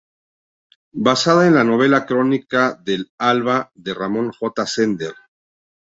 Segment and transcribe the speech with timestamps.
[1.05, 4.65] Basada en la novela "Crónica del alba", de Ramón J.
[4.65, 5.13] Sender.